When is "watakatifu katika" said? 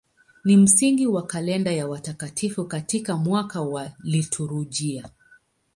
1.87-3.17